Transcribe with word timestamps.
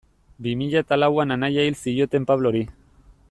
Bi 0.45 0.53
mila 0.61 0.81
eta 0.85 0.97
lauan 1.01 1.35
anaia 1.37 1.67
hil 1.67 1.79
zioten 1.83 2.29
Pablori. 2.33 2.67